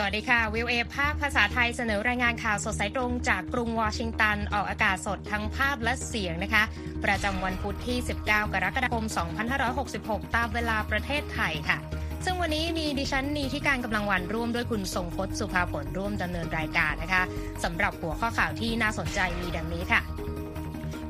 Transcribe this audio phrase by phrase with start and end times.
[0.00, 6.64] สวัสดีค่ะ วิวเอภาคภาษาไทยเสนอรายงานข่าวสดสายตรงจากกรุงวอชิงตัน ออกอากาศสดทั้งภาพและเสียงนะคะ
[7.04, 9.06] ประจำวันพุธที่ 19 กรกฎาคม
[9.70, 11.78] 2566 ตามเวลาประเทศไทยค่ะ
[12.24, 17.22] ซึ่งวันนี้มีดิฉันนีที่การกำลังวันร่วมด้วยคุณทรงพจน์สุภาผลร่วมดำเนินรายการนะคะ
[17.64, 20.00] สำหรับหัวข้อข่าวที่น่าสนใจมีดังนี้ค่ะ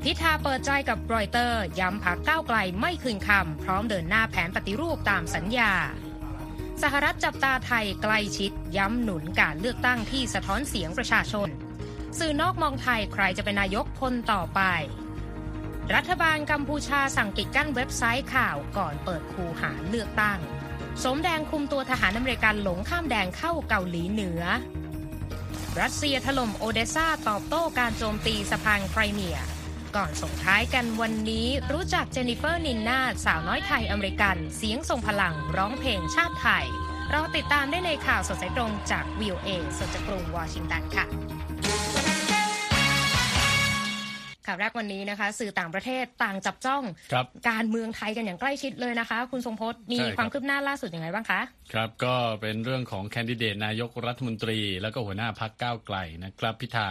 [0.02, 5.72] พิธาเปิดใจกับรอยเตอร์ ย้ำพักก้าวไกลไม่คืนคำพร้อมเดินหน้าแผนปฏิรูปตามสัญญา
[6.82, 11.48] สหรัฐจับตาไทยใกล้ชิด ย้ำหนุนการเลือกตั้งที่สะท้อนเสียงประชาชน
[12.18, 14.60] สื่อนอกมองไทยใครจะเป็นนายกคนต่อไป
[15.94, 20.38] รัฐบาลกัมพูชาสั่งปิดกั้นเว็บไซต์ข่าวก่อนเปิดคูหาเลือกตั้ง
[21.04, 24.42] โสมแดงคุมตัวทหารอเมริกันหลงข้ามแดนเข้าเกาหลีเหนือ
[25.80, 29.38] รัสเซียถล่มโอเดซ่าตอบโต้การโจมตีสะพานไครเมีย
[29.96, 36.66] ก่อนส่งท้ายกันวันนี้รู้จักเจนนิเฟอร์นินนาสาวน้อยไทยอเมริกัน เสียงทรงพลังร้องเพลงชาติไทย
[37.10, 41.06] เราติดตามได้ในข่าวสดสายตรงจากวิวเอสดจากกรุงวอชิงตันค่ะ
[44.46, 51.40] ข่าวแรกวันนี้นะคะ สื่อต่างประเทศต่างจับจ้องครับการเมืองไทยกันอย่างใกล้ชิดเลยนะคะ คุณทรงพจน์มีใช่ครับความคืบหน้าล่าสุดยังไงบ้างคะ
[51.72, 56.88] ครับก็เป็นเรื่องของแคนดิเดตนายกรัฐมนตรี แล้วก็หัวหน้าพักก้าวไกลนะครับพิธา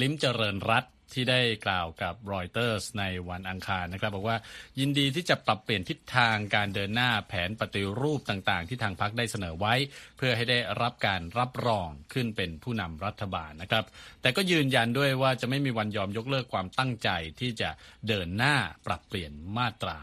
[0.00, 4.38] ลิ้มเจริญรัตน์ ที่ได้กล่าวกับรอยเตอร์สในวันอังคารนะครับ บอกว่า
[4.78, 9.74] ยินดีที่จะปรับเปลี่ยนทิศทางการเดินหน้าแผนปฏิรูปต่างๆ ที่ทางพักได้เสนอไว้
[10.16, 13.84] เพื่อให้ได้รับการรับรองขึ้นเป็นผู้นำรัฐบาลนะครับ
[14.22, 17.08] แต่ก็ยืนยันด้วยว่าจะไม่มีวันยอมยกเลิกความตั้งใจ
[17.40, 17.70] ที่จะ
[18.08, 19.98] เดินหน้าปรับเปลี่ยนมาตรา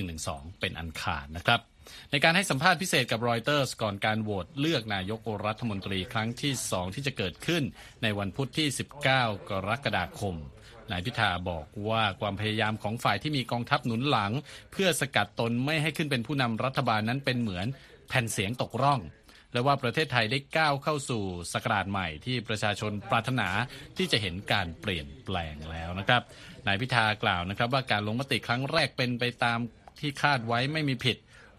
[0.00, 1.60] 112 เป็นอันขาดนะครับ
[2.10, 7.62] ในการให้สัมภาษณ์พิเศษกับรอยเตอร์สก่อนการโหวตเลือกนายกรัฐมนตรีครั้งที่ 2 ที่จะเกิดขึ้น
[8.02, 8.68] ในวันพุธที่
[9.04, 10.36] 19 กรกฎาคม
[10.90, 14.32] นายพิธาบอกว่าความพยายามของฝ่ายที่มีกองทัพหนุนหลัง
[14.72, 17.66] เพื่อสกัดตนไม่ให้ขึ้นเป็นผู้นำรัฐบาลนั้นเป็นเหมือน
[18.08, 19.00] แผ่นเสียงตกร่อง
[19.52, 23.48] และว่าประเทศไทยได้ก้าวเข้าสู่สกราชใหม่ที่ประชาชนปรารถนา
[23.96, 26.22] ที่จะเห็นการเปลี่ยนแปลงแล้วนะครับ
[26.66, 29.58] นายพิธากล่าวนะครับว่าการลงมติครั้งแรกเป็นไปตาม
[30.00, 31.16] ที่คาดไว้ไม่มีผิด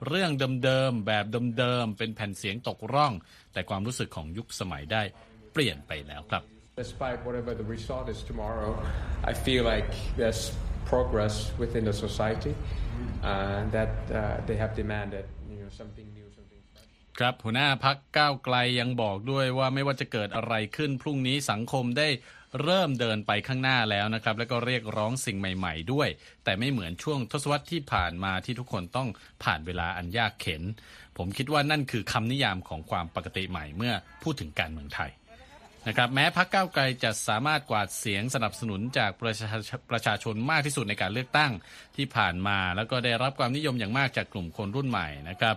[0.07, 0.31] เรื่อง
[0.63, 1.25] เดิมๆแบบ
[1.57, 3.13] เดิมๆเป็นแผ่นเสียงตกร่อง
[3.53, 5.01] แต่ความรู้สึกของยุคสมัยได้
[5.53, 6.43] เปลี่ยนไปแล้วครับ
[6.85, 8.71] Despite whatever the result is tomorrow,
[9.31, 10.43] I feel like there's
[10.91, 12.53] progress within the society
[13.23, 16.85] uh, that uh, they have demanded, you know, something new, something fresh.
[17.19, 22.07] ครับหัวหน้าพักก้าวไกลยังบอกด้วยว่าไม่ว่าจะเกิดอะไรขึ้น พรุ่งนี้สังคมได้
[22.63, 26.09] เริ่มเดินไปข้างหน้าแล้วนะครับ แล้วก็เรียกร้องสิ่งใหม่ ๆ ด้วย
[26.43, 29.09] แต่ไม่เหมือนช่วงทศวรรษที่ผ่านมาที่ทุกคนต้อง
[29.43, 30.63] ผ่านเวลาอันยากเข็น
[31.17, 33.93] ผมคิดว่านั่นคือคำนิยามของความปกติใหม่เมื่อ
[34.23, 35.11] พูดถึงการเมืองไทย
[35.87, 39.47] นะครับแม้พักก้าวไกลจะสามารถกวาดเสียงสนับสนุนจากประชา
[39.91, 41.51] ประชาชนมากที่สุดในการเลือกตั้ง
[41.95, 45.55] ที่ผ่านมา แล้วก็ได้รับความนิยมอย่างมากจากกลุ่มคนรุ่นใหม่นะครับ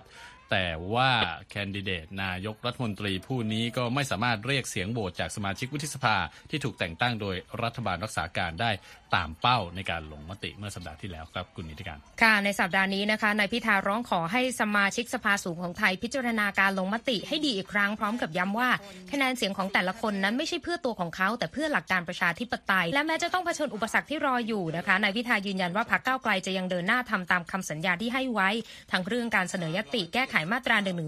[0.50, 1.10] แต่ว่า
[1.50, 6.16] แคนดิเดตนายกรัฐมนตรีผู้นี้ก็ไม่สามารถเรียกเสียงโหวตจากสมาชิกวุฒิสภา
[6.50, 8.70] ที่ถูกแต่งตั้งโดยรัฐบาลรักษาการได้
[9.14, 18.70] ตามเป้าในการลงมติเมื่อสัปดาห์ที่แล้วครับคุณนิติการ ค่ะ ในสัปดาห์นี้นะคะนายพิธาร้องขอให้สมาชิกสภาสูงของไทยพิจารณาการลงมติให้ดีอีกครั้งพร้อมกับย้ำว่า
[19.12, 28.48] คะแนนเสียงของแต่ละคนนั้นไม่ใช่เพื่อตัวของเขา แต่เพื่อหลักการประชาธิปไตย และแม้จะต้องเผชิญอุปสรรคที่รออยู่นะคะนายพิธายืนยันว่าพรรคก้าวไกลจะยังเดินหน้าทำตามคำสัญญาที่ให้ไว้
[28.92, 31.06] ทั้งเรื่องการเสนอยติแก้ไขมาตรา1นึ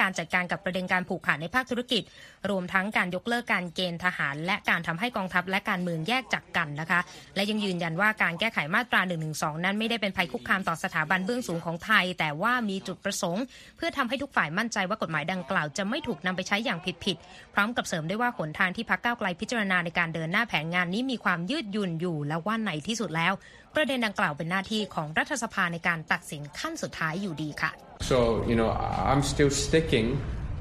[0.00, 2.02] การจัดการกับประเด็นการผูกขาดในภาคธุรกิจ
[2.50, 7.00] รวมทั้งการยกเลิกการเกณฑ์ทหาร และการทำให้กองทัพและการเมืองแยกจากกันนะคะ
[7.36, 9.16] และยังยืนยันว่าการแก้ไขมาตรา1นึ
[9.64, 13.44] นั้นไม่ได้เป็นภัยคุกคามต่อสถาบันเบื้องสูงของไทย แต่ว่ามีจุดประสงค์
[13.76, 23.32] เพื่อทำให้ทุกฝ่ายมั่นใจว่ากฎหมายดังกล่าวจะไม่ถูกนำไปใช้อย่างผิดๆพร้อมกับเสริมด้วยว่าหนทางที่พักก้าไกลพิจารณาในการเดินหน้าแผนงานนี้มีความยืดหยุ่นอยู่และว่าในที่สุดแล้ว
[23.74, 27.70] ประเด็นดังกล่าวเป็นหน้าที่ของรัฐสภาในการตัดสินขั้นสุดท้ายอยู่ดีค่ะ
[28.10, 28.18] So,
[28.50, 28.70] you know,
[29.10, 30.06] I'm still sticking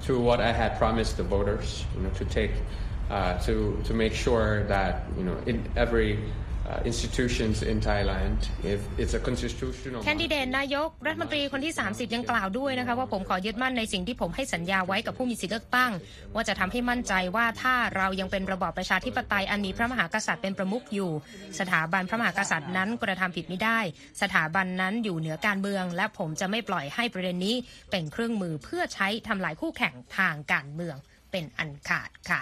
[0.07, 2.53] to what I had promised the voters, you know, to take,
[3.09, 3.53] uh, to,
[3.87, 6.11] to make sure that, you know, in every
[6.91, 8.37] institutions in Thailand,
[8.73, 15.91] if it's a constitutional แคนดิเดตนายกรัฐมนตรีคนที่ 30 ยังกล่าวด้วยนะคะว่าผมขอยึดมั่นในสิ่งที่ผมให้สัญญาไว้กับผู้มีสิทธิเลือกตั้ง
[16.33, 21.11] ว่าจะทำให้มั่นใจว่าถ้าเรายังเป็นระบอบประชาธิปไตยอันมีพระมหากษัตริย์เป็นประมุขอยู่
[21.59, 23.79] สถาบันพระมหากษัตริย์นั้นกระทำผิดไม่ได้
[24.21, 27.55] สถาบันนั้นอยู่เหนือการเมือง และผมจะไม่ปล่อยให้ประเด็นนี้
[27.91, 30.95] เป็นเครื่องมือเพื่อใช้ทำลายคู่แข่งทางการเมือง
[31.31, 32.41] เป็นอันขาดค่ะ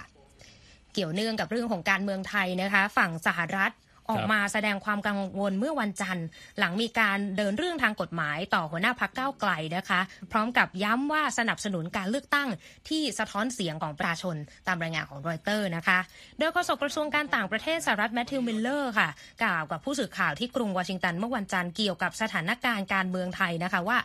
[0.94, 3.74] เกี่ยวเนื่องกับเรื่องของการเมืองไทยนะคะ ฝั่งสหรัฐ
[4.12, 6.28] ออกมาแสดงความกังวลเมื่อวันจันทร์
[6.60, 10.00] หลังมีการเดินเรื่องทางกฎหมายต่อหัวหน้าพรรคก้าวไกลนะคะ
[10.32, 12.50] พร้อมกับย้ำว่าสนับสนุนการเลือกตั้ง
[12.90, 14.36] ที่สะท้อนเสียงของประชาชน
[14.68, 16.00] ตามรายงานของรอยเตอร์นะคะ
[16.40, 19.10] โดยโฆษกกระทรวงการต่างประเทศสหรัฐแมทธิวมิลเลอร์ค่ะ
[19.44, 23.98] กล่าวกับผู้สื่อข่าวที่กรุงวอชิงตันเมื่อวันจันทร์เกี่ยวกับสถานการณ์การเมืองไทยนะคะว่า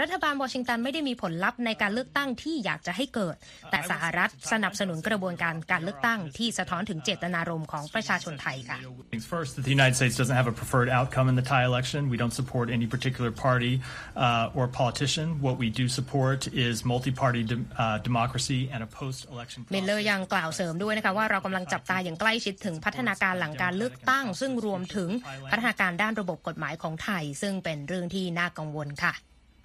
[0.00, 3.36] รัฐบาลวอชิงตันไม่ได้มีผลลัพธ์ในการเลือกตั้งที่อยากจะให้เกิด
[3.70, 8.78] แต่สหรัฐสนับสนุนกระบวนการการเลือกตั้งที่สะท้อนถึงเจตนารมณ์ของประชาชนไทยค่ะ
[9.51, 11.99] First, that the United States doesn't have a preferred outcome in the Thai election.
[12.13, 13.73] We don't support any particular party
[14.15, 15.27] uh, or politician.
[15.47, 19.99] What we do support is multi-party de- uh, democracy and a post-election มิลเลอ process.
[19.99, 25.09] ร์ยังกล่าวเสริมด้วยนะคะว่าเรากำลังจับตาอย่างใกล้ชิดถึงพัฒนาการหลังการเลือกตั้ง ซึ่งรวมถึง
[25.51, 29.13] พัฒนาการด้านระบบกฎหมายของไทย ซึ่งเป็นเรื่องที่น่ากังวลค่ะ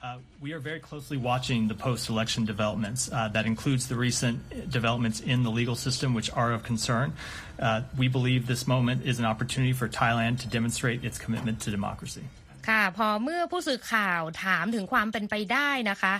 [0.06, 3.08] Uh, we are very closely watching the post-election developments.
[3.12, 4.36] Uh, that includes the recent
[4.68, 7.12] developments in the legal system, which are of concern.
[7.60, 11.70] Uh, we believe this moment is an opportunity for Thailand to demonstrate its commitment to
[11.70, 12.24] democracy.
[12.68, 16.14] ค่ะ พอเมื่อผู้สื่อข่าวถามถึงความเป็นไปได้นะคะ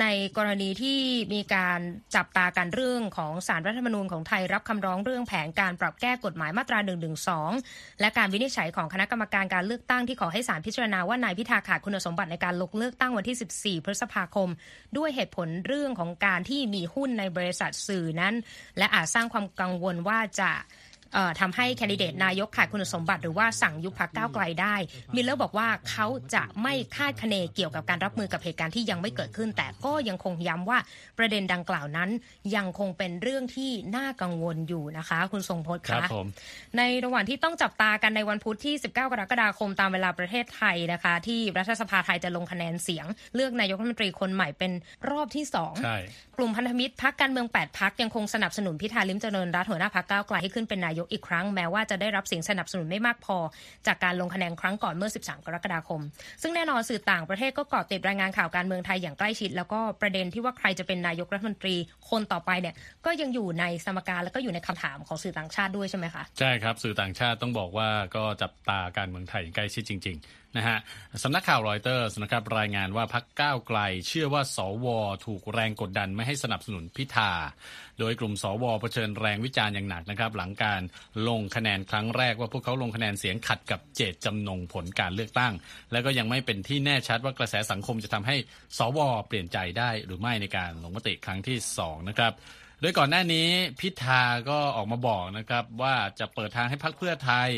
[0.00, 0.06] ใน
[0.36, 0.98] กรณีที่
[1.34, 1.80] มีการ
[2.16, 6.78] จับตากันเรื่องของสารรัฐธรรมนูญของไทยรับคำร้องเรื่องแผนการปรับแก้กฎหมายมาตรา
[7.38, 14.48] 112และการวินิจฉัยของคณะกรรมการการเลือกตั้งที่ขอให้ศาลพิจารณาว่านายพิธาขาดคุณสมบัติในการลงเลือกตั้งวันที่ 14 พฤษภาคม
[14.96, 18.34] ด้วยเหตุผลเรื่องของการที่มีหุ้นในบริษัทสื่อนั้น
[18.78, 20.50] และอาจสร้างความกังวลว่าจะ
[21.40, 24.74] ทำให้แคนดิเดตนายกขาดคุณสมบัติหรือว่าสั่งยุบพักก้าวไกลได้
[25.14, 30.78] มิลเลอร์บอกว่าเขาจะไม่คาดคะเนเกี่ยวกับการรับมือกับเหตุการณ์ที่ยังไม่เกิดขึ้น แต่ก็ยังคงย้ำว่า
[31.18, 32.10] ประเด็นดังกล่าวนั้น
[32.56, 36.26] ยังคงเป็นเรื่องที่น่ากังวลอยู่นะคะ คุณทรงพจน์ครัคะบผม
[36.76, 44.72] ในระหว่างที่ต้องจับตากันในวันพุธที่ 19 กรกฎาคมตามเวลาประเทศไทยนะคะ ที่รัฐสภาไทยจะลงคะแนนเสียง เลือกนายกรัฐมนตรีคนใหม่เป็น
[45.10, 45.98] รอบที่สองใช่
[46.36, 53.36] กลุ่มพันธมิตรพักการเมือง8พักยังคงสนับสนุนพิธาลิมเจริญรัตน์หัวหน้าพักก้าวไกลให้ขึ้นเป็นนายยกอีกครั้งแม้ว่าจะได้รับเสียงสนับสนุนไม่มากพอ
[53.86, 56.00] จากการลงคะแนนครั้งก่อนเมื่อ 13 กรกฎาคม
[56.42, 61.76] ซึ่งแน่นอนสื่อต่างประเทศก็เกาะติดรายงานข่าวการเมืองไทยอย่างใกล้ชิด แล้วก็ประเด็นที่ว่าใครจะเป็นนายกรัฐมนตรี
[62.10, 62.74] คนต่อไปเนี่ย
[63.06, 70.78] ก็ยังอยู่ในสมการแล้วก็อยู่ในคำถามของสื่อต่างชาติด้วยใช่ไหมคะใช่ครับสื่อต่างชาติต้องบอกว่าก็จับตาการเมืองไทยอย่างใกล้ชิดจริง ๆ นะฮะ
[71.22, 73.78] สำนักข่าวรอยเตอร์สนะครับรายงานว่าพักก้าวไกล
[74.08, 74.86] เชื่อว่าสว
[75.26, 77.32] ถูกแรงกดดันไม่ให้สนับสนุนพิธา
[77.98, 80.80] โดยกลุ่มสวเผชิญแรงวิจารณ์อย่างหนักนะครับหลังการ
[81.28, 85.52] ลงคะแนนครั้งแรกว่าพวกเขาลงคะแนนเสียงขัดกับเจตจำนงผลการเลือกตั้ง
[85.92, 88.36] แล้วก็ยังไม่เป็นที่แน่ชัดว่ากระแสสังคมจะทำให้
[88.78, 92.32] สวเปลี่ยนใจได้หรือไม่ในการลงมติครั้งที่สองนะครับ
[92.80, 93.48] โดยก่อนหน้านี้
[93.80, 97.50] พิธาก็ออกมาบอกนะครับว่าจะเปิดทางให้พรรคเพื่อไทย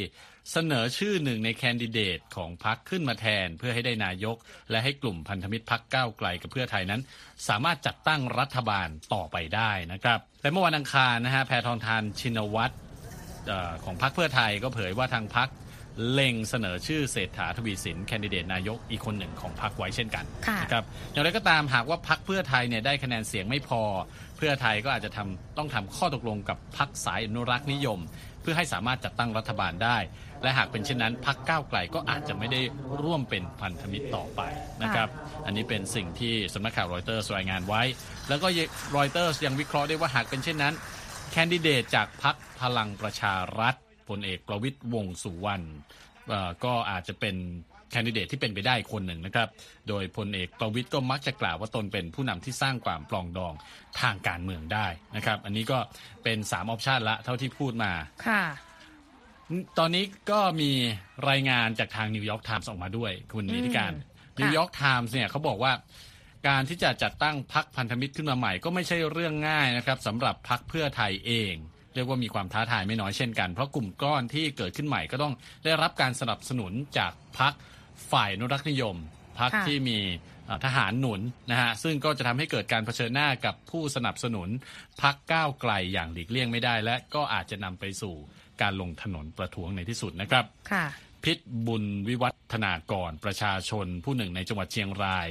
[0.52, 4.36] เสนอชื่อหนึ่งในแคนดิเดตของพรรคขึ้นมาแทนเพื่อให้ได้นายก
[4.70, 7.00] และให้กลุ่มพันธมิตรพรรคก้าวไกลกับเพื่อไทยนั้น
[7.48, 12.74] สามารถจัดตั้งรัฐบาลต่อไปได้นะครับแต่เมื่อวันอังคารนะฮะแพทองทานชินวัตร
[13.46, 15.48] เอ่อของพรรคเพื่อไทยก็เผยว่าทางพรรค
[16.12, 23.82] เล็งเสนอชื่อเศรษฐาทวีสินแคนดิเดตนายกอีกคนหนึ่งของพรรคไว้เช่นกันค่ะนะครับอย่างไรก็ตามหากว่าพรรคเพื่อไทยเนี่ยได้คะแนนเสียงไม่พอ
[24.36, 27.98] เพื่อไทยก็อาจจะทำต้องทำข้อตกลงกับพรรคสายอนุรักษ์นิยม
[28.42, 29.98] เพื่อให้สามารถจัดตั้งรัฐบาลได้
[30.42, 32.60] และหากเป็นเช่นนั้นพรรคก้าวไกลก็อาจจะไม่ได้
[33.04, 34.40] ร่วมเป็นพันธมิตรต่อไป
[34.82, 35.08] นะครับ
[35.46, 37.82] อันนี้เป็นสิ่งที่สำนักข่าวรอยเตอร์รายงานไว้
[38.28, 38.48] แล้วก็
[38.96, 40.74] รอยเตอร์ยังวิเคราะห์ได้ว่าหากเป็นเช่นนั้น
[41.30, 43.74] แคนดิเดตจากพรรคพลังประชารัฐ
[44.08, 46.09] พลเอกประวิตยวงษ์สุวรรณเอ่อ
[46.64, 47.36] ก็อาจจะเป็น
[47.90, 49.48] แคนดิเดตที่เป็นไปได้คนหนึ่งนะครับ
[49.88, 53.54] โดยพลเอกประวิตยก็มักจะกล่าวว่าตนเป็นผู้นำที่สร้างความปลองดอง
[54.00, 55.78] ทางการเมืองได้นะครับ อันนี้ก็
[56.24, 57.92] เป็น3 option ละเท่าที่พูดมา
[58.26, 58.44] ค่ะ
[59.78, 60.70] ตอนนี้ก็มี
[61.30, 65.72] รายงานจากทางนิวยอร์กไทม์ออกมาด้วย คุณนิติการค่ะนิวยอร์กไทม์เนี่ยเขาบอกว่า
[66.48, 71.54] การที่จะจัดตั้งพรรคพันธมิตรขึ้นมาใหม่ก็ไม่ใช่เรื่องง่ายนะครับสำหรับพรรคเพื่อไทยเอง
[71.94, 77.52] เรียกว่ามีความท้าทายไม่น้อยเช่นกัน เพราะกลุ่มก้อนที่เกิดขึ้นใหม่ก็ต้องได้รับการสนับสนุนจากพรรค
[78.10, 78.96] ฝ่ายอนุรักษ์นิยม
[79.38, 79.98] พักค่ะที่มี
[80.46, 81.20] เอ่อทหารหนุน
[81.50, 84.48] นะฮะซึ่งก็จะทำให้เกิดการเผชิญหน้ากับผู้สนับสนุน
[85.02, 88.14] พักก้าวไกลอย่างหลีกเลี่ยงไม่ได้ และก็อาจจะนำไปสู่
[88.62, 90.86] การลงถนนประท้วงในที่สุดนะครับค่ะ
[91.24, 95.28] พิษบุญวิวัฒนากรประชาชนผู้หนึ่งในจังหวัดเชียงราย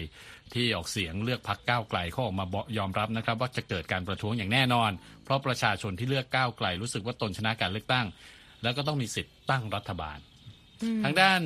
[0.53, 4.91] ที่ออกเสียงเลือกพักก้าวไกลเขาออกมาบอกยอมรับนะครับ ว่าจะเกิดการประท้วงอย่างแน่นอน
[5.23, 8.05] เพราะประชาชนที่เลือกก้าวไกลรู้สึกว่าตนชนะการเลือกตั้ง
[8.63, 10.17] แล้วก็ต้องมีสิทธิ์ตั้งรัฐบาล
[11.03, 11.41] ทางด้าน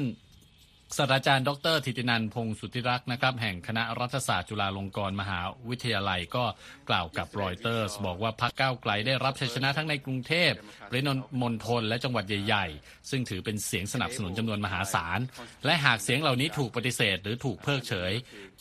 [0.97, 6.43] ศาสตราจารย์ดรธิตินันพงศ์สุทธิรักษ์นะครับแห่งคณะรัฐศาสตร์จุฬาลงกรณ์มหาวิทยาลัยก็
[6.89, 10.51] กล่าวกับรอยเตอร์สบอกว่าพรรคก้าวไกลได้รับชัยชนะทั้งในกรุงเทพ
[10.89, 11.01] ปริ
[11.41, 15.19] มณฑลและจังหวัดใหญ่ ๆ ซึ่งถือเป็นเสียงสนับสนุนจำนวนมหาศาล
[15.65, 18.11] และหากเสียงเหล่านี้ถูกปฏิเสธ หรือถูกเพิกเฉย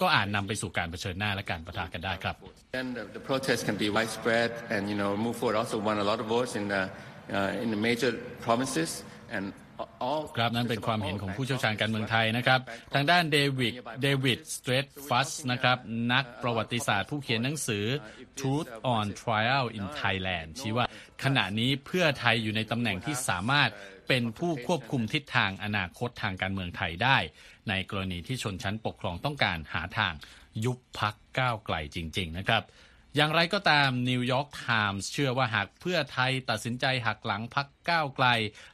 [0.01, 2.37] ก็อาจนำไปสู่การเผชิญหน้าและการประทะกันได้ครับ
[9.39, 9.47] And
[9.85, 10.23] the, the protest can be widespread and, you know, move forward.
[10.23, 12.61] Also won a lot of votes in the, uh, in the major provinces and ครับนั่นเป็นความเห็นของผู้เชี่ยวชาญการเมืองไทยนะครับ
[12.95, 15.79] ทางด้านเดวิดเดวิดสเตรทฟัสนะครับ
[16.12, 17.85] นักประวัติศาสตร์ผู้เขียนหนังสือ
[18.39, 20.87] Truth on Trial in Thailand ชี้ว่า
[21.25, 23.71] ขณะนี้เพื่อไทยอยู่ในตำแหน่งที่สามารถ
[24.09, 27.19] เป็นผู้ควบคุมทิศทางอนาคตทางการเมืองไทยได้
[27.69, 30.12] ในกรณีที่ชนชั้นปกครองต้องการหาทาง
[30.65, 32.65] ยุบพักก้าวไกลจริง ๆ นะครับ
[33.16, 38.26] อย่างไรก็ตามนิวยอร์กไทมส์เชื่อว่าหากเพื่อไทยตัดสินใจหักหลังพักก้าวไกล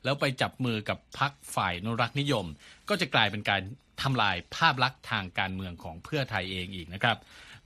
[0.05, 2.47] แล้วไปจับมือกับพักฝ่ายนรักนิยม
[2.89, 3.63] ก็จะกลายเป็นการ
[4.03, 7.17] ทำลายภาพลักษณ์ทางการเมืองของเพื่อไทยเองอีกนะครับ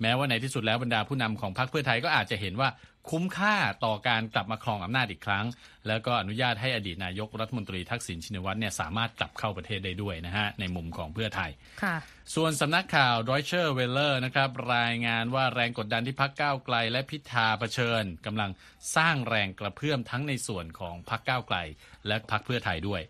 [0.03, 2.69] แม้ว่าในที่สุดแล้วบรรดาผู้นำของพรรคเพื่อไทยก็อาจจะเห็นว่า
[3.11, 5.47] คุ้มค่าต่อการกลับมาครองอำนาจอีกครั้ง
[5.89, 11.51] แล้วก็อนุญาตให้อดีตนายกรัฐมนตรีทักษิณชินวัตรเนี่ยสามารถกลับเข้าประเทศได้ด้วยนะฮะในมุมของเพื่อไทย
[11.83, 11.97] ค่ะ
[12.35, 18.51] ส่วนสำนักข่าว Deutsche Welle นะครับรายงานว่าแรงกดดันที่พักก้าวไกล และพิธาเผชิญกำลัง
[18.97, 21.57] สร้างแรงกระเพื่อมทั้งในส่วนของพักก้าวไกล
[22.07, 23.03] และพักเพื่อไทยด้วย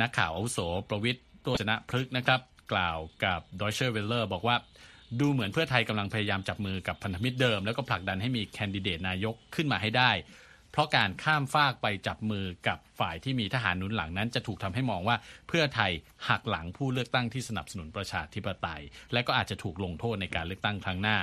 [0.00, 0.58] นักข่าวอาวุโส
[0.88, 2.40] ประวิทย์ตัวชนะพฤกษ์นะครับ
[2.72, 4.56] กล่าวกับ Deutsche Welle บอกว่า
[5.20, 10.10] ดูเหมือนเพื่อไทยกำลังพยายามจับมือกับพันธมิตรเดิม แล้วก็ผลักดันให้มีแคนดิเดตนายกขึ้นมาให้ได้
[10.72, 15.16] เพราะการข้ามฟากไปจับมือกับฝ่ายที่มีทหารหนุนหลังนั้น จะถูกทำให้มองว่า
[15.48, 15.90] เพื่อไทย
[16.28, 21.18] หักหลังผู้เลือกตั้งที่สนับสนุนประชาธิปไตย และก็อาจจะถูกลงโทษในการเลือกตั้งครั้งหน้า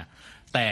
[0.53, 0.69] แต่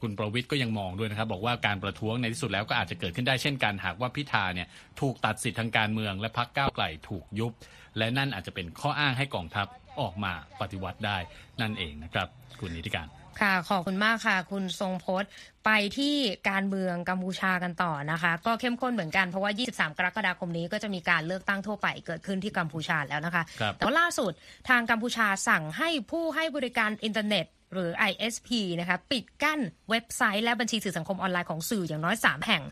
[0.00, 4.68] คุณประวิทย์ก็ยังมองด้วยนะครับ บอกว่าการประท้วงในที่สุดแล้วก็อาจจะเกิดขึ้นได้เช่นกันหากว่าพิธาเนี่ย
[5.00, 7.52] ถูกตัดสิทธิทางการเมืองและพักก้าวไกลถูกยุบ
[7.98, 9.66] และนั่นอาจจะเป็นข้ออ้างให้กองทัพ
[10.00, 11.16] ออกมาปฏิวัติได้
[11.60, 12.28] นั่นเองนะครับ
[12.60, 13.08] คุณนิติการ
[13.40, 15.30] ค่ะขอบคุณมากค่ะ คุณทรงพจน์
[15.64, 16.14] ไปที่
[16.50, 24.32] การเมืองกัมพูชากันต่อนะคะ ก็เข้มข้นเหมือนกันเพราะว่า 23 กรกฎาคมนี้ก็จะมีการเลือกตั้งทั่วไปเกิดขึ้นที่กัมพูชาแล้วนะคะครับแต่ว่าล่าสุด
[24.68, 28.48] ทางกัมพูชาสั่งให้ผู้ให้บริการอินเทอร์เน็ต หรือ ISP
[28.80, 29.60] นะคะปิดกั้น
[29.90, 32.62] เว็บไซต์และบัญชีสื่อสังคมออนไลน์ของสื่ออย่างน้อย 3 แห่ง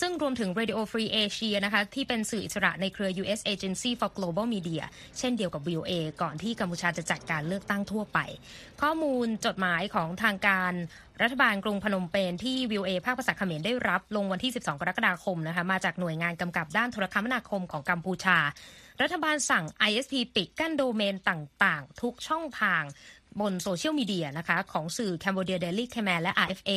[0.00, 4.82] ซึ่งรวมถึง Radio Free Asia นะคะที่เป็นสื่ออิสระในเครือ US Agency for Global Media
[5.18, 8.18] เช่นเดียวกับ VOA ก่อนที่กัมพูชาจะจัดการเลือกตั้งทั่วไป
[8.82, 10.72] ข้อมูลจดหมายของทางการ
[11.22, 18.38] รัฐบาลกรุงพนมเปญที่ VOA ภาคภาษาเขมรได้รับลงวันที่ 12 กรกฎาคมนะคะมาจากหน่วยงานกำกับด้านโทรคมนาคมของกัมพูชา
[19.02, 22.82] รัฐบาลสั่ง ISP ปิดกั้นโดเมนต่าง ๆ ทุกช่องทาง
[23.40, 26.70] บนโซเชียลมีเดียนะคะของสื่อ Cambodia Daily Khmer และ RFA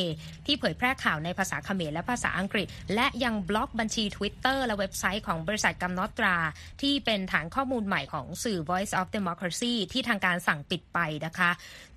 [0.46, 6.36] ที่เผยแพร่ข่าวในภาษาเขมรและภาษาอังกฤษ และยังบล็อกบัญชี Twitter และเว็บไซต์ของบริษัทกำนอตรา
[6.82, 11.50] ที่เป็นฐานข้อมูลใหม่ของสื่อ Voice of Democracy ที่ทางการสั่งปิดไปนะคะ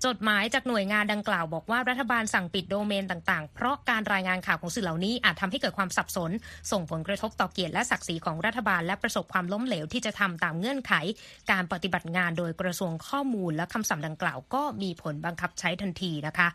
[0.04, 6.30] จดหมายจากหน่วยงานดังกล่าวบอกว่ารัฐบาลสั่งปิดโดเมนต่างๆ เพราะการรายงานข่าวของสื่อเหล่านี้อาจทำให้เกิดความสับสน
[6.72, 10.92] ส่งผลกระทบต่อเกียรติและศักดิ์ศรีของรัฐบาลและประสบความล้มเหลวที่จะทำตามเงื่อนไข
[11.50, 16.48] การปฏิบัติงานโดยกระทรวงข้อมูลและคำสั่งดังกล่าวก็มีผลบังคับใช้ทันทีนะคะ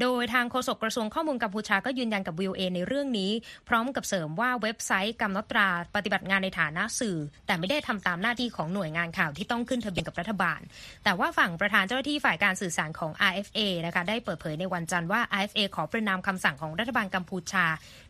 [0.00, 3.30] โดยทางโฆษกกระทรวงข้อมูลกัมพูชาก็ยืนยันกับ VOA ในเรื่องนี้
[3.68, 10.60] พร้อมกับเสริมว่าเว็บไซต์กำนตราปฏิบัติงานในฐานะสื่อ แต่ไม่ได้ทำตามหน้าที่ของหน่วยงานข่าวที่ต้องขึ้นทะเบียนกับรัฐบาล
[11.04, 17.66] แต่ว่าฝั่งประธานเจ้าหน้าที่ฝ่ายการสื่อสารของ RFA นะคะได้เปิดเผยในวันจันทร์ว่า RFA ขอประนามคำสั่งของรัฐบาลกัมพูชา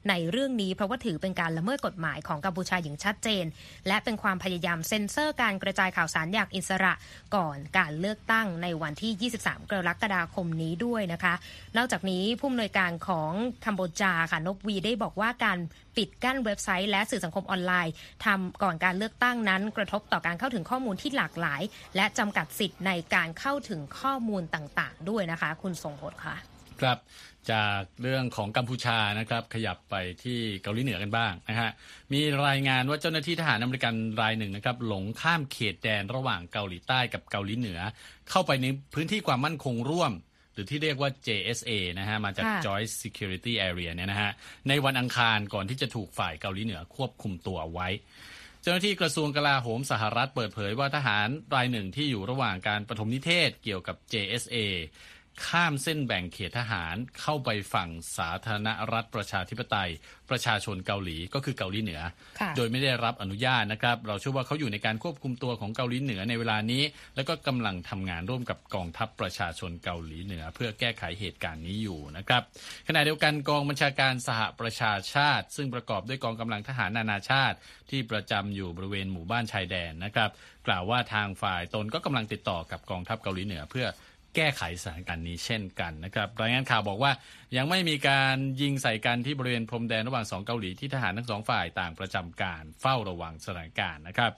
[0.09, 3.45] ในเรื่องนี้เพราะว่าถือเป็นการละเมิดกฎหมายของกัมพูชาอย่างชัดเจน
[3.89, 6.93] และเป็นความพยายามเซ็นเซอร์การกระจายข่าวสารอย่างอิสระ
[7.37, 11.35] ก่อนการเลือกตั้งในวันที่ 23 กรกฎาคมนี้ด้วยนะคะ
[11.79, 13.33] นอกจากนี้ผู้อำนวยการของ
[13.65, 15.59] คัมโบจาค่ะนกวีได้บอกว่าการ
[15.97, 17.93] ปิดกั้นเว็บไซต์ และสื่อสังคมออนไลน์
[18.25, 21.63] ทำก่อนการเลือกตั้งนั้น กระทบต่อการเข้าถึงข้อมูลที่หลากหลาย
[21.97, 26.37] และจำกัดสิทธิ์ในการเข้าถึงข้อมูลต่างๆ ด้วยนะคะ คุณทรงพจน์ค่ะ
[26.81, 26.99] ครับ
[27.53, 31.71] จากเรื่องของกัมพูชานะครับขยับไปที่เกาหลีเหนือกันบ้างนะฮะ
[32.13, 37.81] มีรายงานว่าเจ้าหน้าที่ทหารอเมริกันรายหนึ่งนะครับหลงข้ามเขตแดนระหว่างเกาหลีใต้กับเกาหลีเหนือ
[38.31, 40.13] เข้าไปในพื้นที่ความมั่นคงร่วม
[40.53, 44.31] หรือที่เรียกว่า JSA นะฮะ มาจากค่ะ Joint Security Area เนี่ยนะฮะ
[44.69, 47.89] ในวันอังคารก่อนที่จะถูกฝ่ายเกาหลีเหนือควบคุมตัวไว้
[48.63, 54.57] เจ้าหน้าที่กระทรวงกลาโหมสหรัฐเปิดเผยว่าทหารรายหนึ่งที่อยู่ระหว่างการปฐมนิเทศเกี่ยวกับ JSA
[55.47, 59.91] ข้ามเส้นแบ่งเขตทหารเข้าไปฝั่งสาธารณรัฐประชาธิปไตย
[60.31, 62.01] ประชาชนเกาหลีก็คือเกาหลีเหนือ
[62.41, 66.83] ค่ะโดยไม่ได้รับอนุญาตนะครับ เราเชื่อว่าเขาอยู่ในการควบคุมตัวของเกาหลีเหนือในเวลานี้
[67.17, 72.43] แล้วก็กำลังทำงานร่วมกับกองทัพประชาชนเกาหลีเหนือ เพื่อแก้ไขเหตุการณ์นี้อยู่นะครับ
[72.89, 77.57] ขณะเดียวกันกองบัญชาการสหประชาชาติ ซึ่งประกอบด้วยกองกำลังทหารนานาชาติ
[77.91, 80.31] ที่ประจำอยู่บริเวณหมู่บ้านชายแดนนะครับ
[80.67, 83.87] กล่าวว่าทางฝ่ายตนก็กำลังติดต่อกับกองทัพเกาหลีเหนือเพื่อ
[84.37, 87.13] แก้ไขสถานการณ์นี้เช่นกันนะครับรายงานข่าวบอกว่า
[87.57, 94.33] ยังไม่มีการยิงใส่กันที่บริเวณพรมแดนระหว่างสองเกาหลีที่ทหารทั้งสองฝ่ายต่างประจำการเฝ้าระวังสถานการณ์นะครับ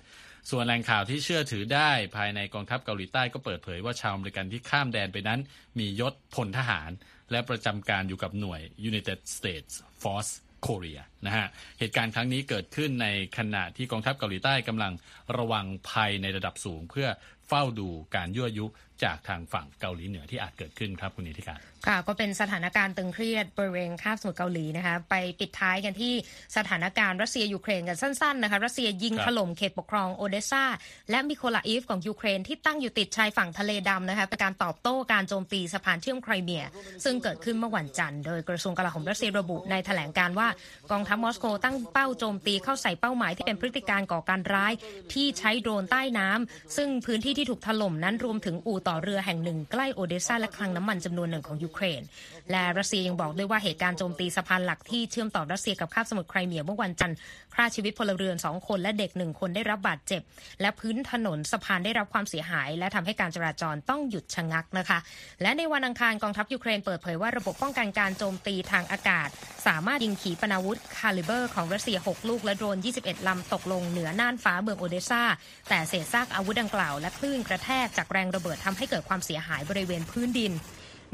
[0.51, 5.41] ส่วนแหล่งข่าวที่เชื่อถือได้ภายในกองทัพเกาหลีใต้ก็เปิดเผยว่าชาวอเมริกันที่ข้ามแดนไปนั้น
[5.79, 6.91] มียศพลทหาร
[7.31, 9.73] และประจำการอยู่กับหน่วย United States
[10.03, 10.33] Force
[10.67, 11.47] Korea นะฮะ
[11.79, 13.09] เหตุการณ์ครั้งนี้เกิดขึ้นใน
[13.39, 14.93] ขณะที่กองทัพเกาหลีใต้กำลัง
[15.39, 17.09] ระวังภัยในระดับสูง เพื่อ
[17.49, 18.67] เฝ้าดูการยั่วยุ
[19.05, 26.13] จากทางฝั่งเกาหลีเหนือที่อาจเกิดขึ้นครับคุณนิติการค่ะ ก็เป็นสถานการณ์ตึงเครียดบริเวณคาบสมุทรเกาหลีนะคะ ไปปิดท้ายกันที่
[26.57, 30.65] สถานการณ์รัสเซียยูเครนกันสั้นๆนะคะรัสเซียยิงถล่มเขตปกครองโอเดสซา
[31.11, 36.65] และมิโคลาอีฟของยูเครนที่ตั้งอยู่ติดชายฝั่งทะเลดำนะคะเป็นการตอบโต้การโจมตีสะพานเชื่อมไครเมีย
[37.05, 40.49] ซึ่งเกิดขึ้นเมื่อวันจันทร์โดยกระทรวงกลาโหมรัสเซียระบุในแถลงการว่า
[40.91, 44.73] กองทัพมอสโกตั้งเป้าโจมตีเข้าใส่เป้าหมายที่เป็นพฤติการก่อการร้าย
[45.13, 52.03] ที่ใช้โดรนใต้น้ำซึ่งพื้นที่ที่ถูกถล่มนั้นรวมถึงอู่ต่อเรือแห่งหนึ่งใกล้โอเดสซาและคลังน้ำมันจำนวนหนึ่งของยูเครน
[52.51, 57.17] และรัสเซียยังบอกด้วยว่าเหตุการณ์โจมตีสะพานหลักที่เชื่อมต่อรัสเซียกับคาบสมุทรไครเมียเมื่อวันจันทร์
[57.55, 60.23] ฆ่าชีวิตพลเรือนสองคนและเด็กหนึ่งคนได้รับบาดเจ็บ
[60.61, 64.99] และพื้นถนนสะพานได้รับความเสียหาย และทำให้การจราจรต้องหยุดชะงักนะคะ
[65.43, 69.29] และในวันอังคารกองทัพยูเครนเปิดเผยว่าระบบป้องกันการโจมตีทางอากาศ
[69.67, 75.23] สามารถยิงขีปนาวุธคาลิเบอร์ของรัสเซีย 6 ลูกและโดรน 21 ลำตกลงเหนือน่านฟ้าเมืองโอเดซา
[75.69, 80.53] แต่เศษซากอาวุธดังกล่าวและคลื่นกระแทกจากแรงระเบิดทำให้เกิดความเสียหายบริเวณพื้นดิน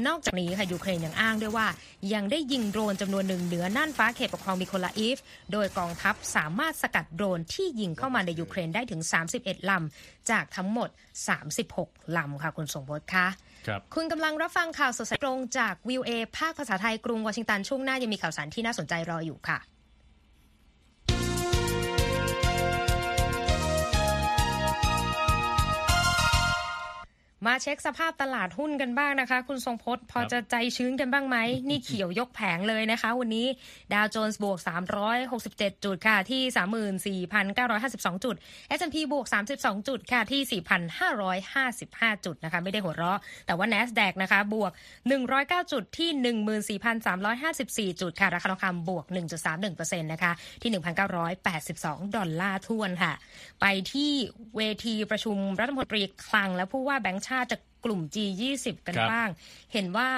[0.07, 1.67] นอกจากนี้ค่ะยูเครนยังอ้างด้วยว่า
[2.13, 5.17] ยังได้ยิงโดรนจำนวนหนึ่งเหนือน่านฟ้าเขตปกครองมิโคลาอีฟ
[5.51, 9.01] โดยกองทัพสามารถสกัดโดรนที่ยิงเข้ามาในยูเครนได้ถึง
[9.35, 10.89] 31 ลำ จากทั้งหมด
[11.57, 13.27] 36 ลำค่ะคุณสงพจน์คะ
[13.67, 19.57] ครับคุณกำลังรับฟังข่าวสดสายตรงจากวิวเอภาคภาษาไทยกรุงวอชิงตันช่วงหน้ายังมีข่าวสารที่น่าสนใจรออยู่ค่ะ
[27.45, 31.37] มาเช็คสภาพตลาดหุ้นกันบ้างนะคะ คุณทรงพจน์พอจะใจชื้นกันบ้างไหม
[31.69, 33.47] นี่เขียวยกแผงเลยนะคะ วันนี้
[33.93, 34.57] ดาวโจนส์บวก
[35.21, 38.35] 367 จุดค่ะที่ 34,952 จุด
[38.77, 39.25] S&P บวก
[39.57, 40.61] 32 จุดค่ะที่
[41.53, 44.71] 4,555 จุดนะคะ ไม่ได้หัวเราะ แต่ว่า NASDAQ นะคะบวก
[45.21, 49.05] 109 จุดที่ 14,354 จุดค่ะ ราคาทองคำบวก
[49.53, 50.31] 1.31%นะคะ
[50.61, 50.71] ที่
[51.43, 53.13] 1,982 ดอลลาร์ทวนค่ะ
[53.61, 54.11] ไปที่
[54.57, 59.29] เวทีประชุมรัฐมนตรีคลังและผู้ว่าแบงค์ชาติจากกลุ่ม G20 กันบ้าง
[59.73, 60.09] เห็นว่า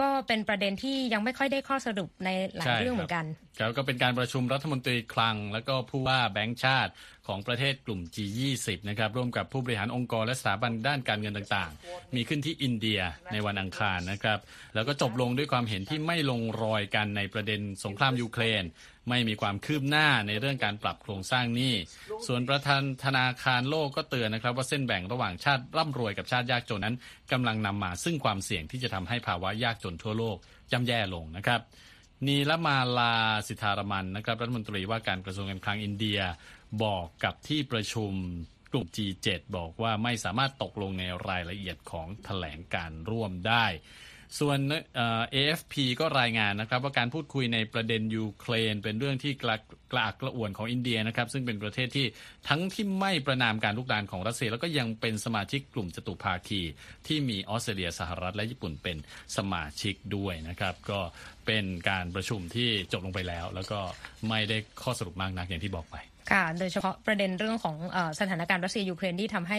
[0.00, 3.24] ก็เป็นประเด็นที่ยังไม่ค่อยได้ข้อสรุปในหลายเรื่องเหมือนกัน
[3.58, 6.92] ครับก็เป็นการประชุมรัฐมนตรีคลัง แล้วก็ผู้ว่าแบงค์ชาติ
[7.26, 13.00] ของประเทศกลุ่ม G20 นะครับร่วมกับผู้บริหารองค์กรและสถาบันด้านการเงินต่างๆ มีขึ้นที่อินเดีย
[13.32, 14.38] ในวันอังคารนะครับ
[14.74, 18.62] แล้วก็จบลงด้วยความเห็นที่ไม่ลงรอยกันในประเด็นสงครามยูเครน
[19.08, 21.74] ไม่มีความคืบหน้าในเรื่องการปรับโครงสร้างหนี้
[22.26, 26.96] ส่วนประธานธนาคารโลกก็เตือนนะครับ ว่าเส้นแบ่งระหว่างชาติร่ำรวยกับชาติยากจนนั้น
[27.32, 30.36] กำลังนำมาซึ่งความเสี่ยงที่จะทำให้ภาวะยากจนทั่วโลก
[30.72, 31.60] ย่ำแย่ลงนะครับ
[32.26, 33.14] นีละมาลา
[33.48, 36.20] สิทธารมันนะครับรัฐมนตรีว่าการกระทรวงการคลังอินเดีย
[36.84, 38.12] บอกกับที่ประชุม
[38.72, 43.66] กลุ่ม G7 บอกว่าไม่สามารถตกลงในรายละเอียดของถแถลงการร่วมได้
[44.40, 44.58] ส่วน
[44.94, 45.00] เอ
[45.34, 49.56] AFP ก็รายงานนะครับว่าการพูดคุยในประเด็นยูเครน เป็นเรื่องที่กระ
[49.92, 52.06] กระอักกระอ่วนของอินเดียนะครับซึ่งเป็นประเทศที่
[52.48, 56.60] ทั้งที่ไม่ประนามการลุกรานของรัสเซีย แล้วก็ยังเป็นสมาชิกกลุ่มจตุภาคี
[57.06, 58.96] ที่มีออสเตรเลียสหรัฐและญี่ปุ่นเป็น
[59.36, 61.00] สมาชิกด้วยนะครับก็
[61.46, 63.80] เป็นการประชุมที่จบลงไปแล้ว แล้วก็
[64.28, 65.96] ไม่ได้ข้อสรุปมากนักอย่างที่บอกไป
[66.30, 69.58] ค่ะโดยเฉพาะประเด็นเรื่องของอสถานการณ์รัสเซียยูเครนที่ทำให้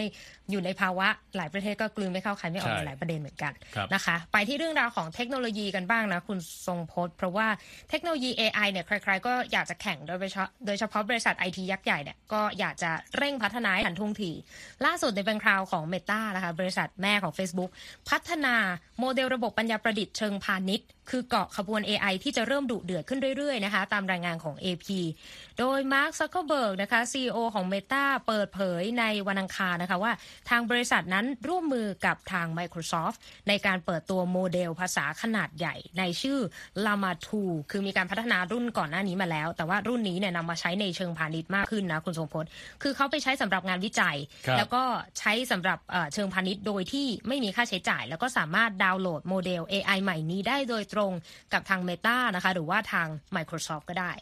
[0.50, 3.52] อยู่ในภาวะหลายประเทศก็กลืนไม่เข้าคายไม่ออกในหลายประเด็นเหมือนกัน
[3.94, 7.46] นะคะ ไปที่เรื่องราวของเทคโนโลยีกันบ้างนะคุณทรงพจน์เพราะว่า
[7.90, 14.30] เทคโนโลยี AI เนี่ยใครๆก็อยากจะแข่งโดยเฉพาะโดยเฉพาะบริษัทไอทียักษ์ใหญ่เนี่ยก็อยากจะเร่งพัฒนาทันท่วงที
[14.84, 17.70] ล่าสุดในเป็นคราวของ Meta นะคะบริษัทแม่ของ Facebook
[18.10, 18.54] พัฒนา
[19.00, 24.86] โมเดลระบบปัญญาประดิษฐ์เชิงพาณิชย์คือเกาะขบวน AI ที่จะเริ่มดุเดือดขึ้นเรื่อยๆนะคะตามรายงานของ AP
[25.58, 30.12] โดยมาร์คซักเคอร์เบิร์กนะคะ CEO ของ Meta เปิดเผยในวันอังคารนะคะว่า
[30.50, 36.38] ทางบริษัทนั้นร่วมมือกับทาง Microsoft ในการเปิดตัวโมเดลภาษาขนาดใหญ่ ในชื่อ
[36.84, 42.44] Llama 2 คือมีการพัฒนารุ่นก่อนหน้านี้มาแล้ว แต่ว่ารุ่นนี้เนี่ยนำมาใช้ในเชิงพาณิชย์มากขึ้นนะคุณทรงพจน์
[42.82, 44.16] คือเขาไปใช้สำหรับงานวิจัย
[44.58, 44.82] แล้วก็
[45.18, 45.78] ใช้สำหรับ
[46.14, 51.12] เชิงพาณิชย์โดยที่ไม่มีค่าใช้จ่าย แล้วก็สามารถดาวน์โหลดโมเดล AI ใหม่นี้ได้โดยตรง
[51.52, 54.12] กับทาง Meta นะคะหรือว่าทาง Microsoft ก็ได้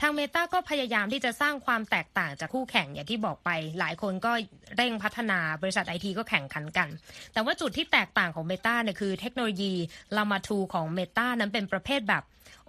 [0.00, 4.32] ทาง Meta ก็พยายามที่จะสร้างความแตกต่างจากคู่แข่งอย่างที่บอกไปหลายคนก็
[4.76, 6.88] เร่งพัฒนาบริษัทไอทีก็แข่งขันกัน
[7.32, 9.72] แต่ว่าจุดที่แตกต่างของ Meta เนี่ยคือเทคโนโลยี
[10.16, 12.22] Llama 2ของ Meta นั้นเป็นประเภทแบบ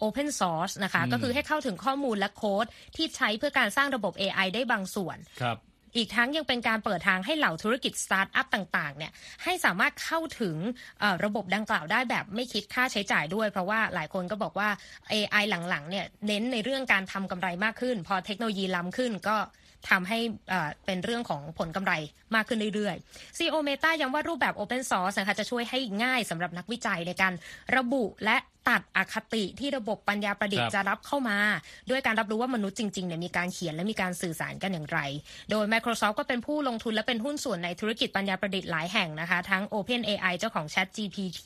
[0.04, 5.58] Open Source นะคะ ก็คือให้เข้าถึงข้อมูลและโค้ดที่ใช้เพื่อการสร้างระบบ AI ได้บางส่วนครับ
[5.96, 9.12] อีกทั้งยังเป็นการเปิดทางให้เหล่าธุรกิจสตาร์ทอัพต่างๆเนี่ย
[9.44, 10.56] ให้สามารถเข้าถึง
[11.26, 14.70] ระบบดังกล่าวได้แบบไม่คิดค่าใช้จ่ายด้วย เพราะว่าหลายคนก็บอกว่า
[15.14, 19.38] AI หลังๆเนี่ยเน้นในเรื่องการทำกำไรมากขึ้น พอเทคโนโลยีล้ำขึ้นก็
[19.92, 20.20] ทำให้
[20.86, 21.94] เป็นเรื่องของผลกำไร
[22.36, 27.34] มากขึ้นเรื่อยๆ CEO Meta ย้ำว่ารูปแบบ Open Source นะคะจะช่วยให้ง่ายสำหรับนักวิจัยในการ
[27.76, 28.38] ระบุและ
[28.70, 31.38] ตัดอคติที่ระบบปัญญาประดิษฐ์จะรับเข้ามา
[31.90, 35.00] ด้วยการรับรู้ว่ามนุษย์จริงๆเนี่ยมีการเขียนและมีการสื่อสารกันอย่างไร
[35.52, 41.42] โดย Microsoft ก็เป็นผู้ลงทุนและเป็นหุ้นส่วนในธุรกิจปัญญาประดิษฐ์หลายแห่งนะคะ ทั้ง OpenAI เจ้าของ Chat GPT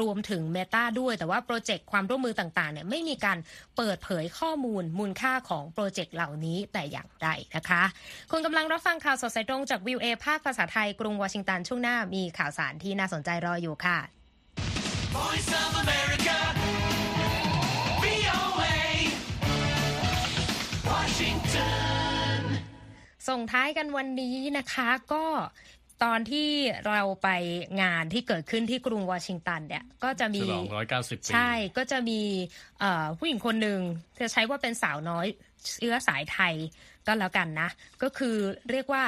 [0.00, 3.38] รวมถึง Meta ด้วย แต่ว่าโปรเจกต์ความร่วมมือต่างๆเนี่ยไม่มีการ
[3.76, 7.82] เปิดเผยข้อมูลมูลค่าของโปรเจกต์เหล่านี้แต่อย่างใดนะคะ
[8.30, 14.15] คุณกำลังรับฟังข่าวสดสายตรงจากวิวเอภาคภาษาไทยกรุงวอชิงตันช่วงหน้ามีข่าวสารที่น่าสนใจรออยู่ค่ะ
[23.28, 25.24] ส่งท้ายกันวันนี้นะคะก็
[26.04, 26.50] ตอนที่
[26.88, 27.28] เราไป
[27.82, 30.42] งานที่เกิดขึ้นที่กรุงวอชิงตันเนี่ยก็จะมี
[30.76, 32.20] ร้อยเก้าสิบใช่ก็จะมี
[33.18, 33.80] ผู้หญิงคนหนึ่ง
[34.20, 35.26] จะใช้ว่าเป็นสาวน้อย
[35.74, 36.54] เชื้อสายไทย
[37.06, 37.68] ก็แล้วกันนะ
[38.02, 38.36] ก็คือ
[38.70, 39.04] เรียกว่า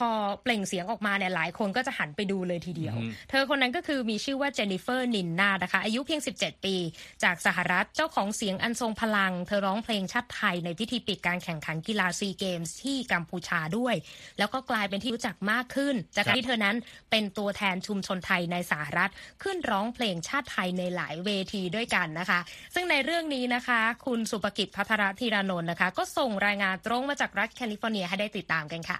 [0.00, 0.10] พอ
[0.42, 2.96] เปล่งเสียงออกมาเนี่ยหลายคนก็จะหันไปดูเลยทีเดียว
[3.30, 6.76] เธอคนนั้นก็คือมีชื่อว่าเจนนิเฟอร์นินนานะคะ อายุเพียง 17 ปี
[7.24, 13.94] จากสหรัฐเจ้าของเสียงอันทรงพลัง เธอร้องเพลงชาติไทยในพิธีปิดการแข่งขันกีฬาซีเกมส์ที่กัมพูชาด้วย
[14.38, 16.76] แล้วก็กลายเป็นที่รู้จักมากขึ้น จากการที่เธอนั้น
[17.10, 19.10] เป็นตัวแทนชุมชนไทยในสหรัฐ
[19.42, 22.40] ขึ้นร้องเพลงชาติไทยในหลายเวทีด้วยกันนะคะ
[22.74, 28.98] ซึ่งในเรื่องนี้นะคะ คุณสุปกิจพัทรธีรานนท์นะคะ ก็ส่งรายงานตรงมาจากรัฐแคลิฟอร์เนียให้ได้ติดตามกันค่ะ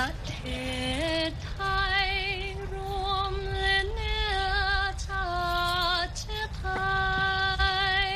[0.00, 0.36] ประเท
[1.28, 1.58] ศไท
[2.06, 2.10] ย
[2.72, 2.74] ร
[3.06, 4.38] วมและเนื้อ
[5.06, 5.28] ชา
[6.04, 6.64] ติไท
[8.04, 8.08] ย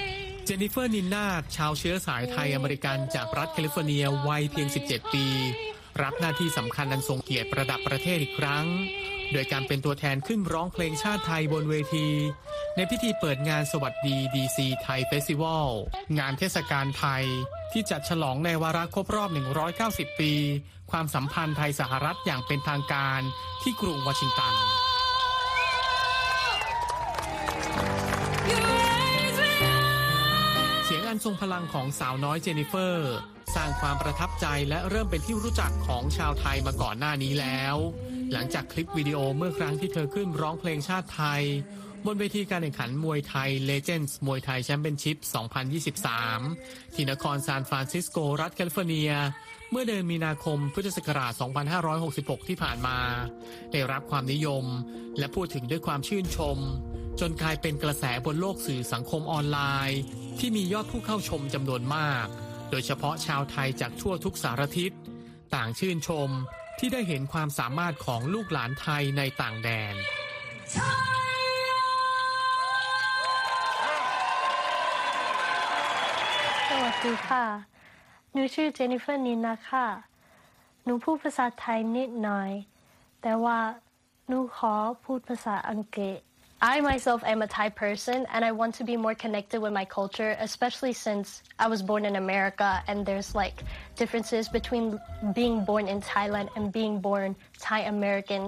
[0.47, 5.27] เจนนิเฟอร์นินนาชาวเชื้อสายไทยอเมริกันจากรัฐแคลิฟอร์เนียวัยเพียง 17 ปี
[6.03, 8.67] รับหน้าที่สำคัญอันทรงเกียรติประดับประเทศอีกครั้ง
[9.33, 12.09] โดยการเป็นตัวแทนขึ้นร้องเพลงชาติไทยบนเวที
[12.77, 15.69] ในพิธีเปิดงานสวัสดีดีซี Thai Festival
[16.19, 17.25] งานเทศกาลไทย
[17.73, 19.31] ที่จัดฉลองในวาระครบรอบ
[19.75, 20.33] 190 ปี
[20.91, 23.21] ความสัมพันธ์ไทยสหรัฐอย่างเป็นทางการ
[23.63, 24.55] ที่กรุงวอชิงตัน
[30.85, 33.15] เสียงอันทรงพลังของสาวน้อยเจนิเฟอร์
[33.55, 37.77] สร้างความประทับใจและเริ่มเป็นที่รู้จักของชาวไทยมาก่อนหน้านี้แล้ว
[38.33, 41.43] หลังจากคลิปวิดีโอเมื่อครั้งที่เธอขึ้นร้องเพลงชาติไทย
[42.07, 45.17] บนเวทีการแข่งขันมวยไทย Legends มวยไทยแชมเปี้ยนชิพ
[46.21, 49.11] 2023 ที่นครซานฟรานซิสโกรัฐแคลิฟอร์เนีย
[49.71, 51.33] เมื่อเดือนมีนาคมพุทธศักราช
[51.91, 52.99] 2566 ที่ผ่านมา
[53.73, 54.65] ได้รับความนิยม
[55.19, 56.59] และพูดถึงด้วยความชื่นชม
[57.21, 60.01] จนกลายเป็นกระแสบนโลกสื่อสังคมออนไลน์
[60.39, 62.27] ที่มียอดผู้เข้าชมจำนวนมาก
[62.71, 64.93] โดยเฉพาะชาวไทยจากทั่วทุกสารทิศ
[65.55, 66.31] ต่างชื่นชม
[66.83, 69.95] ที่ได้เห็นความสามารถของลูกหลานไทยในต่างแดน
[76.69, 77.45] สวัสดีค่ะ
[78.33, 79.87] หนูชื่อเจนนิเฟอร์นินนะค่ะ
[80.85, 82.51] หนูพูดภาษาไทยนิดหน่อย
[83.23, 83.59] แต่ว่า
[84.27, 86.19] หนูขอพูดภาษาอังกฤษ
[86.62, 89.86] I myself am a Thai person and I want to be more connected with my
[89.86, 93.64] culture, especially since I was born in America and there's like
[93.96, 95.00] differences between
[95.34, 98.42] being born in Thailand and being born Thai American.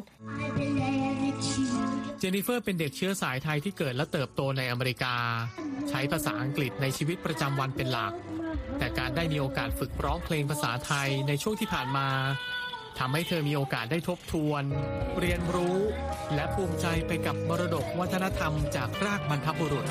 [2.20, 5.16] เจนนิเฟอร์เป็นเด็กเชื้อสายไทยที่เกิดและเติบโตในอเมริกา
[5.90, 8.14] ใช้ภาษาอังกฤษในชีวิตประจำวันเป็นหลัก
[8.80, 12.08] แต่การได้มีโอกาสฝึกร้องเพลงภาษาไทยในช่วงที่ผ่านมา
[12.99, 14.65] ทำให้เธอมีโอกาสได้ทบทวน
[15.21, 15.77] เรียนรู้
[16.35, 19.87] และภูมิใจไปกับมรดกวัฒนธรรมจากรากบรรพบุรุษ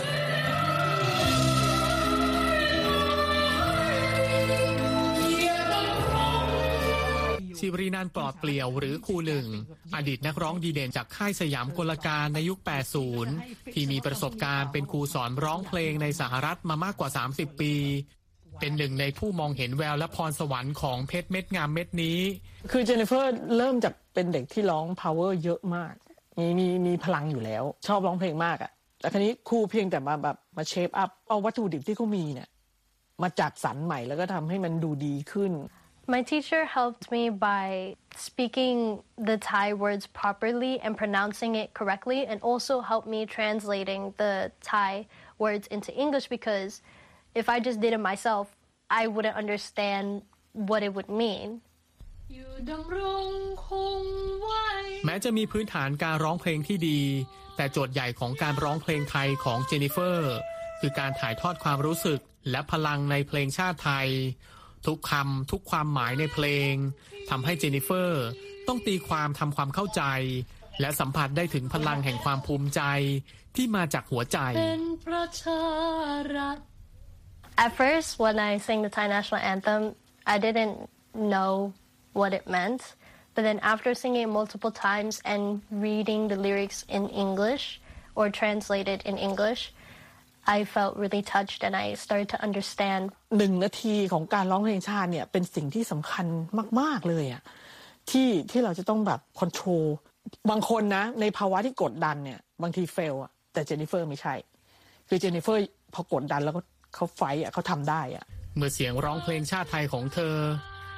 [7.57, 9.47] ชิวรีนันปลอดเปลี่ยวหรือครูหนึ่ง
[9.95, 12.59] อดีตนักร้องดีเด่นจากค่ายสยามกลการในยุค
[13.17, 17.73] 80 ที่มีประสบการณ์เป็นครูสอนร้องเพลงในสหรัฐมามากกว่า 30 ปี
[18.61, 22.19] เป็นหนึ่งในผู้มองเห็นแววและพรสวรรค์ของเพชรเม็ดงามเม็ดนี้
[22.71, 25.93] คือเจนนิเฟอร์เริ่มจากเป็นเด็กที่ร้อง power เยอะมาก
[26.37, 32.49] มีมีมีพลังอยู่แล้ว ชอบร้องเพลงมากอะ่ะแต่คราวนี้ครูเพียงแต่มาแบบมา shape up เอาวัตถุดิบที่เขามีเนี่ย
[33.21, 35.53] มาจัดสรรใหม่แล้วก็ทำให้มันดูดีขึ้น
[36.13, 37.95] My teacher helped me by
[38.27, 38.77] speaking
[39.29, 44.33] the Thai words properly and pronouncing it correctly, and also helped me translating the
[44.71, 44.91] Thai
[45.43, 46.71] words into English because
[47.35, 48.45] if I just did it myself,
[48.89, 51.47] I wouldn't understand what it would mean.
[55.05, 57.01] แม้จะมีพื้นฐานการร้องเพลงที่ดี
[57.55, 60.33] แต่โจทย์ใหญ่ของการร้องเพลงไทยของเจนนิเฟอร์
[60.79, 62.19] คือการถ่ายทอดความรู้สึก
[62.51, 64.09] และพลังในเพลงชาติไทย
[64.87, 66.71] ทุกคำทุกความหมายในเพลง
[67.29, 68.23] ทำให้เจนนิเฟอร์
[68.67, 70.03] ต้องตีความทำความเข้าใจ
[70.79, 72.81] และสัมผัสได้ถึงพลังแห่งความภูมิใจ
[73.55, 74.37] ที่มาจากหัวใจ
[77.58, 79.94] At first, when I sang the Thai national anthem,
[80.26, 80.76] I didn't
[81.14, 81.72] know
[82.12, 82.82] what it meant.
[83.34, 87.80] But then after singing it multiple times and reading the lyrics in English
[88.14, 89.72] or translated in English,
[90.46, 93.02] I felt really touched and I started to understand.
[93.38, 96.26] หนึ่งนาทีของการร้องเพลงชาติเนี่ยเป็นสิ่งที่สำคัญ
[96.80, 97.42] มาก ๆ เลยอะ
[98.10, 99.84] ที่ที่เราจะต้องแบบคอนโทรล
[100.50, 104.34] บางคนนะ ในภาวะที่กดดันเนี่ย บางทีเฟลอะแต่เจนนิเฟอร์ไม่ใช่
[105.08, 105.60] คือเจนนิเฟอร์
[105.94, 106.60] พอกดดันแล้วก็
[106.93, 108.25] เขา fight อะเขาทำได้อะ
[108.57, 110.35] เมื่อเสียงร้องเพลงชาติไทยของเธอ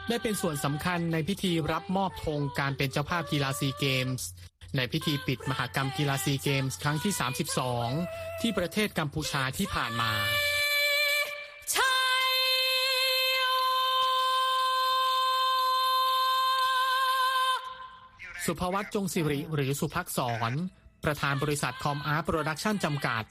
[0.09, 4.27] ได้เป็นส่วนสำคัญในพิธีรับมอบธงการเป็นเจ้าภาพกีฬาซีเกมส์
[4.75, 7.13] ในพิธีปิดมหกรรมกีฬาซีเกมส์ครั้งที่
[7.77, 10.11] 32 ที่ประเทศกัมพูชาที่ผ่านมา
[18.45, 20.51] ศุภวัฒน์ จงศิริหรือศุภักษร
[21.03, 23.23] ประธานบริษัทคอมอาร์โปรดักชั่นจำกัด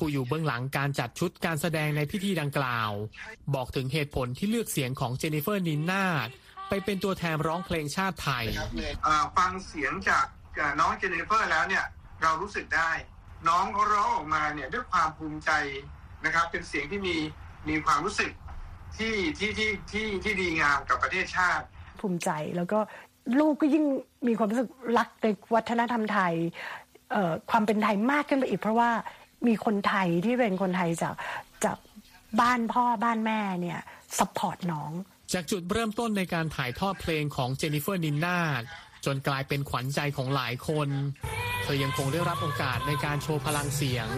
[0.00, 2.90] ผู้อยู่เบื้องหลังการจัดชุดการแสดงในพิธีดังกล่าว
[3.54, 6.28] บอกถึงเหตุผลที่เลือกเสียงของเจนนิเฟอร์นินนาด
[6.68, 8.44] ไปเป็นตัวแทนร้องเพลงชาติไทย
[9.06, 10.26] อ่าฟังเสียงจาก
[10.80, 11.84] น้องเจนนิเฟอร์แล้วเนี่ย
[12.22, 12.90] เรารู้สึกได้
[13.48, 15.50] น้องเขาร้องออกมาเนี่ยด้วยความภูมิใจ
[16.24, 17.16] นะครับ เป็นเสียงที่มี
[17.68, 18.30] มีความรู้สึก
[18.96, 21.64] ที่ที่ที่ที่ที่ดีงามกับประเทศชาติ
[22.00, 22.78] ภูมิใจแล้วก็
[23.40, 23.84] ลูกก็ยิ่ง
[24.26, 26.34] มีความรู้สึกรักในวัฒนธรรมไทย
[27.12, 28.90] เอ่อความเป็นไทยมากขึ้นไปอีกเพราะว่า
[29.46, 31.14] มีคนไทยที่เป็นคนไทยจาก
[31.64, 31.76] จาก
[32.40, 33.80] บ้านพ่อบ้านแม่เนี่ย
[34.18, 34.92] support น้อง
[35.32, 38.62] จากจุดเริ่มต้นในการถ่ายทอดเพลงของเจนนิเฟอร์นินนาด
[39.06, 40.88] จนกลายเป็นขวัญใจของหลายคน
[41.62, 44.08] เธอยังคงได้รับโอกาสในการโชว์พลังเสียง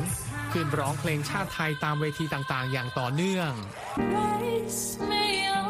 [0.52, 3.50] ขึ้นร้องเพลงชาติไทยตามเวทีต่างๆ อย่างต่อเนื่อง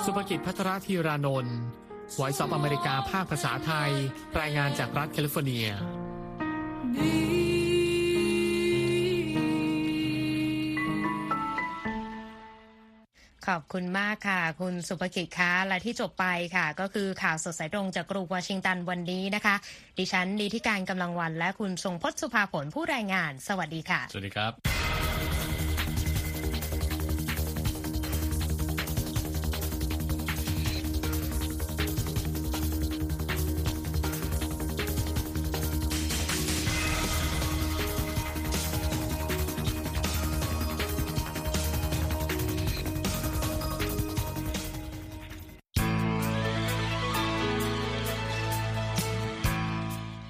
[0.04, 1.58] สุภกิจพัทรธีรานนท์
[2.16, 3.90] ไวซ์ออฟอเมริกาภาคภาษาไทย
[4.40, 5.66] รายงานจากรัฐแคลิฟอร์เนีย
[13.46, 16.26] ขอบคุณมากค่ะ คุณสุภกิจคะและที่จบไป
[16.56, 19.54] ค่ะ ก็คือข่าวสดสายตรงจากกรุงวอชิงตันวันนี้นะคะ
[19.98, 24.91] ดิฉันดีที่การกำลังวันและคุณทรงพจน์สุภาผลผู้รายงาน สวัสดีค่ะ สวัสดีครับ